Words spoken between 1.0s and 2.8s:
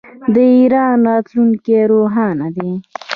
راتلونکی روښانه دی.